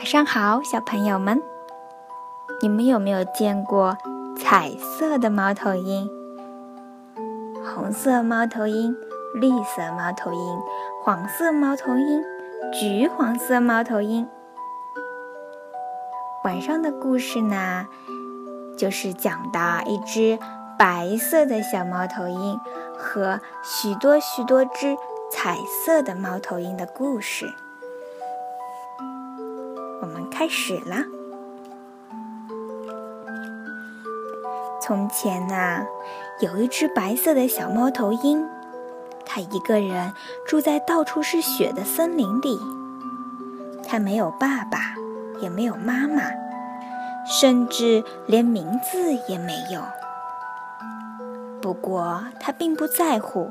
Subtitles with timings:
[0.00, 1.42] 晚上好，小朋友们，
[2.62, 3.98] 你们有没有见过
[4.34, 6.08] 彩色的猫头鹰？
[7.62, 8.96] 红色猫头鹰、
[9.34, 10.58] 绿色猫头鹰、
[11.04, 12.24] 黄色猫头鹰、
[12.72, 14.26] 橘黄色猫头鹰。
[16.44, 17.86] 晚上的故事呢，
[18.78, 20.38] 就是讲的一只
[20.78, 22.58] 白色的小猫头鹰
[22.96, 24.96] 和许多许多只
[25.30, 27.52] 彩色的猫头鹰的故事。
[30.00, 31.04] 我们开始啦。
[34.82, 35.84] 从前呐，
[36.40, 38.44] 有一只白色的小猫头鹰，
[39.24, 40.12] 它一个人
[40.46, 42.58] 住在到处是雪的森林里。
[43.86, 44.94] 它没有爸爸，
[45.40, 46.22] 也没有妈妈，
[47.26, 49.82] 甚至连名字也没有。
[51.60, 53.50] 不过，它并不在乎，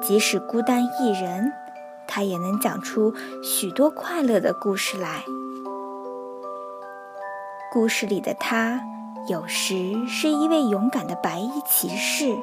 [0.00, 1.52] 即使孤单一人，
[2.10, 5.24] 他也能讲出许多快乐的故事来。
[7.72, 8.80] 故事里的他，
[9.28, 12.36] 有时是一位勇敢的白衣骑士，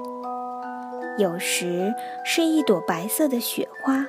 [1.17, 1.93] 有时
[2.23, 4.05] 是一朵白色的雪花，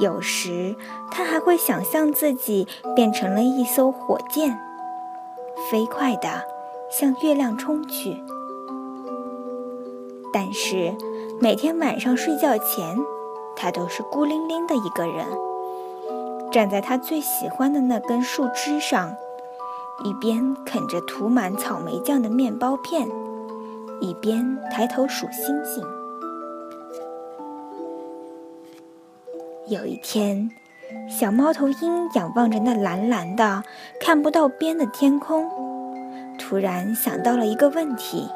[0.00, 0.74] 有时
[1.12, 4.58] 他还会想象自己变成了一艘火箭，
[5.70, 6.44] 飞快地
[6.90, 8.16] 向月亮冲去。
[10.32, 10.92] 但是
[11.40, 12.98] 每天晚上睡觉前，
[13.60, 15.26] 他都是孤零零的一个人。
[16.50, 19.14] 站在他最喜欢的那根树枝上，
[20.02, 23.06] 一边啃着涂满草莓酱的面包片，
[24.00, 25.84] 一边抬头数星星。
[29.68, 30.50] 有一天，
[31.08, 33.62] 小猫头鹰仰望着那蓝蓝的、
[34.00, 35.48] 看不到边的天空，
[36.38, 38.28] 突然想到了一个问题：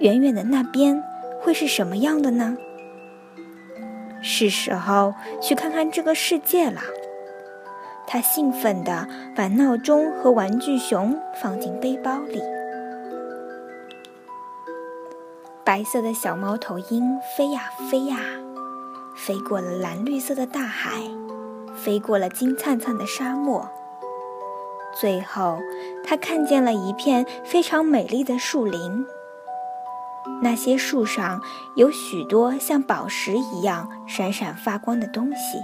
[0.00, 1.00] 远远的那边
[1.40, 2.56] 会是什么样的呢？
[4.22, 6.80] 是时候去看看这个世界了。
[8.06, 12.42] 他兴奋地把闹钟和玩具熊放进背包里。
[15.64, 18.18] 白色的小猫头鹰飞呀飞呀，
[19.14, 20.90] 飞过了蓝绿色的大海，
[21.76, 23.68] 飞过了金灿灿的沙漠。
[25.00, 25.60] 最后，
[26.04, 29.06] 他看见了一片非常美丽的树林。
[30.42, 31.40] 那些树上
[31.74, 35.58] 有许多像宝石一样闪闪发光的东西。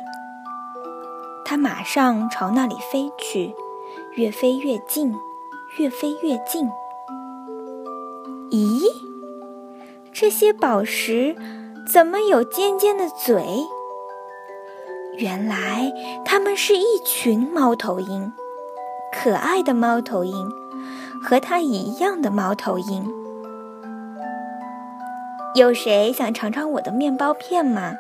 [1.44, 3.55] 它马上朝那里飞去，
[4.17, 5.15] 越飞越近，
[5.78, 6.69] 越飞越近。
[8.50, 8.83] 咦，
[10.12, 11.37] 这些宝石
[11.87, 13.44] 怎么有尖尖的嘴？
[15.19, 15.93] 原来
[16.25, 18.33] 它们是一群猫头鹰，
[19.12, 20.50] 可爱的猫头鹰，
[21.23, 23.25] 和它一样的猫头鹰。
[25.56, 27.94] 有谁想尝尝我的面包片吗？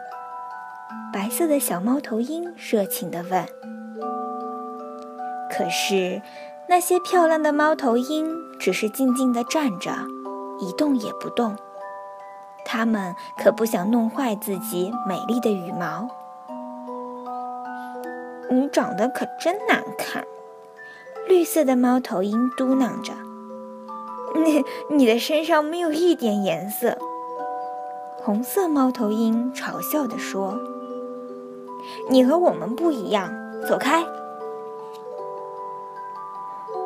[1.10, 3.46] 白色的小猫头鹰热情地问。
[5.50, 6.20] 可是，
[6.68, 9.90] 那些漂亮的猫头鹰只是静静地站着，
[10.60, 11.56] 一动也不动。
[12.66, 16.06] 它们可不想弄坏自己美丽的羽毛。
[18.50, 20.22] 你长得可真难看，
[21.26, 23.14] 绿色的猫头鹰嘟囔着。
[24.44, 26.98] 你你的身上没有一点颜色。
[28.26, 30.58] 红色猫头鹰嘲笑地说
[32.10, 33.32] ：“你和我们不一样，
[33.68, 34.04] 走开！”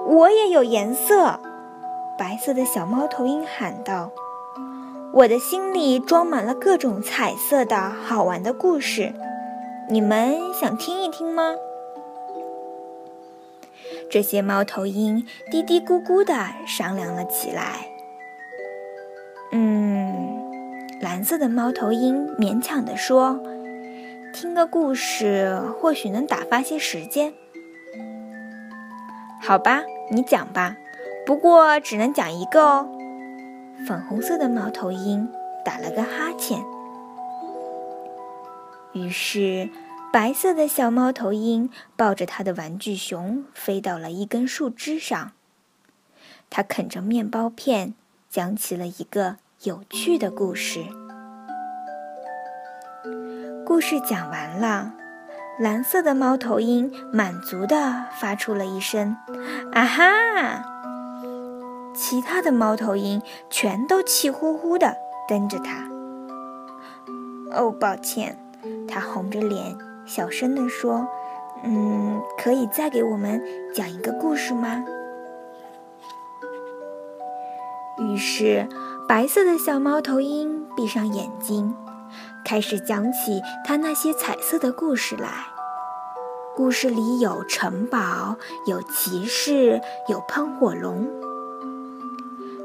[0.07, 1.41] 我也有颜色，
[2.19, 4.11] 白色的小猫头鹰喊道
[5.15, 9.15] ：“我的心里装满了各种彩色的好玩的故事，
[9.89, 11.55] 你们想听一听吗？”
[14.11, 16.35] 这些猫头鹰嘀嘀咕咕地
[16.67, 17.90] 商量了起来。
[21.21, 23.39] 蓝色的猫头鹰勉强地说
[24.33, 27.35] ：“听个故事或许能打发些时间。”
[29.39, 30.79] 好吧，你讲吧，
[31.27, 32.89] 不过只能讲一个哦。
[33.87, 35.29] 粉红色的猫头鹰
[35.63, 36.65] 打了个哈欠。
[38.95, 39.69] 于是，
[40.11, 45.33] 白色的小猫头鹰抱着它的玩具熊飞到了一根树枝上。
[46.49, 47.93] 它啃着面包片，
[48.31, 49.37] 讲起了一个。
[49.65, 50.87] 有趣的故事。
[53.71, 54.95] 故事讲完了，
[55.61, 59.17] 蓝色的猫头鹰满足地发出了一声
[59.71, 60.65] “啊哈”，
[61.95, 64.97] 其他的猫头鹰全都气呼呼地
[65.29, 65.89] 瞪着它。
[67.53, 68.37] 哦，抱歉，
[68.89, 71.07] 它红着脸小声地说
[71.63, 73.41] ：“嗯，可以再给我们
[73.73, 74.85] 讲一个故事吗？”
[78.03, 78.67] 于是。
[79.09, 81.75] 白色的小猫头鹰闭上眼睛，
[82.45, 85.29] 开始讲起他那些彩色的故事来。
[86.57, 91.09] 故事里有城堡，有骑士，有喷火龙。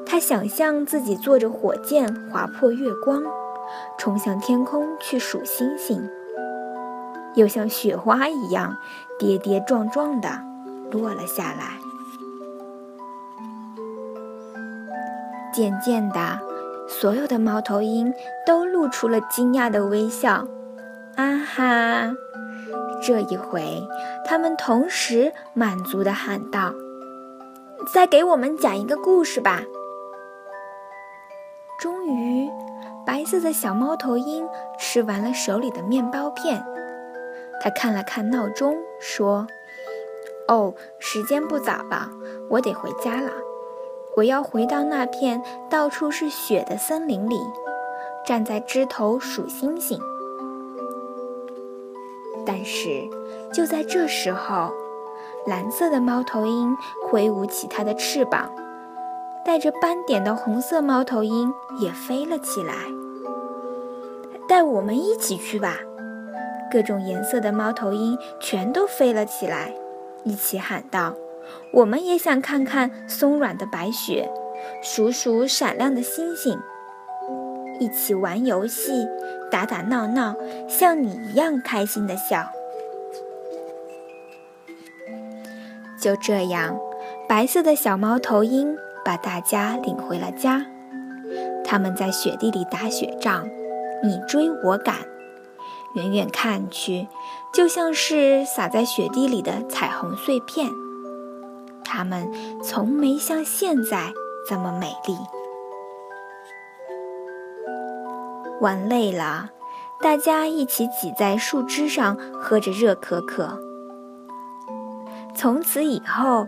[0.05, 3.23] 他想象自己坐着火箭划破月光，
[3.97, 6.09] 冲向天空去数星星，
[7.35, 8.77] 又像雪花一样
[9.17, 10.29] 跌跌撞撞的
[10.91, 11.77] 落了下来。
[15.53, 16.39] 渐渐的，
[16.87, 18.13] 所有的猫头鹰
[18.45, 20.47] 都露出了惊讶的微笑。
[21.15, 22.13] 啊哈！
[23.01, 23.81] 这一回，
[24.25, 26.73] 他们同时满足地喊道
[27.93, 29.61] ：“再给我们讲一个故事吧！”
[31.79, 32.49] 终于，
[33.05, 34.47] 白色的小猫头鹰
[34.77, 36.65] 吃完了手里的面包片，
[37.61, 39.47] 他看了看闹钟，说
[40.49, 42.09] ：“哦，时间不早了，
[42.49, 43.31] 我得回家了。
[44.17, 47.39] 我要回到那片到处是雪的森林里，
[48.25, 49.99] 站在枝头数星星。”
[52.45, 53.03] 但是，
[53.51, 54.71] 就在这时候，
[55.47, 56.75] 蓝色的猫头鹰
[57.07, 58.51] 挥舞起它的翅膀，
[59.43, 62.73] 带着斑点的红色猫头鹰也飞了起来。
[64.47, 65.77] 带我们一起去吧！
[66.71, 69.73] 各种颜色的猫头鹰全都飞了起来，
[70.23, 71.15] 一起喊道
[71.71, 74.29] ：“我们也想看看松软的白雪，
[74.81, 76.59] 数数闪亮的星星。”
[77.77, 79.05] 一起玩游戏，
[79.51, 80.33] 打打闹闹，
[80.69, 82.47] 像你一样开心的笑。
[85.99, 86.79] 就这样，
[87.27, 90.65] 白色的小猫头鹰把大家领回了家。
[91.65, 93.49] 他们在雪地里打雪仗，
[94.01, 94.95] 你追我赶，
[95.95, 97.09] 远远看去，
[97.53, 100.69] 就像是洒在雪地里的彩虹碎片。
[101.85, 102.29] 它们
[102.61, 104.11] 从没像现在
[104.49, 105.15] 这么美丽。
[108.59, 109.49] 玩累了，
[110.01, 113.59] 大家一起挤在树枝上喝着热可可。
[115.35, 116.47] 从此以后，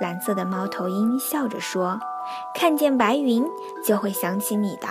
[0.00, 1.98] 蓝色的猫头鹰笑着说
[2.54, 3.44] ：“看见白云
[3.84, 4.86] 就会想起你的，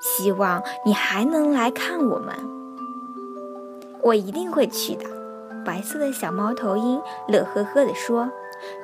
[0.00, 2.34] 希望你还能来看我们。”
[4.00, 5.04] 我一定会去的。
[5.64, 8.30] 白色的小猫头鹰乐呵呵地说：“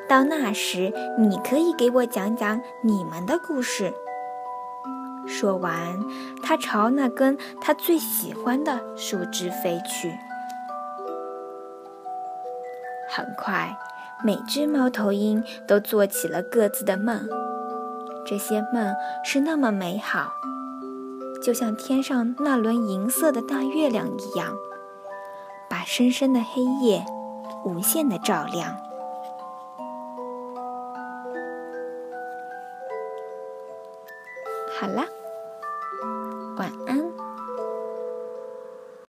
[0.09, 3.93] 到那时，你可以给我讲讲你们的故事。”
[5.27, 5.99] 说完，
[6.43, 10.13] 他朝那根他最喜欢的树枝飞去。
[13.09, 13.77] 很快，
[14.25, 17.29] 每只猫头鹰都做起了各自的梦。
[18.27, 18.95] 这些梦
[19.25, 20.33] 是那么美好，
[21.43, 24.57] 就像天上那轮银色的大月亮一样，
[25.69, 27.05] 把深深的黑夜
[27.65, 28.77] 无限的照亮。
[34.81, 35.20] 好了。